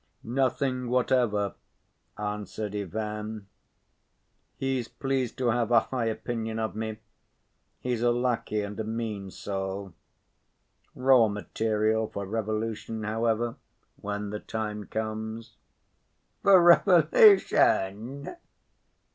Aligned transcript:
"Nothing 0.23 0.89
whatever," 0.89 1.53
answered 2.17 2.75
Ivan. 2.75 3.45
"He's 4.57 4.87
pleased 4.87 5.37
to 5.37 5.49
have 5.49 5.69
a 5.69 5.81
high 5.81 6.05
opinion 6.07 6.57
of 6.57 6.75
me; 6.75 6.97
he's 7.79 8.01
a 8.01 8.09
lackey 8.09 8.63
and 8.63 8.79
a 8.79 8.83
mean 8.83 9.29
soul. 9.29 9.93
Raw 10.95 11.27
material 11.27 12.07
for 12.07 12.25
revolution, 12.25 13.03
however, 13.03 13.57
when 13.97 14.31
the 14.31 14.39
time 14.39 14.85
comes." 14.87 15.55
"For 16.41 16.59
revolution?" 16.63 18.35